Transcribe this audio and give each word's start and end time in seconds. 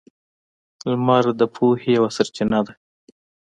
•لمر 0.91 1.23
د 1.39 1.41
پوهې 1.55 1.89
یوه 1.97 2.09
سرچینه 2.15 2.59
ده. 2.65 2.73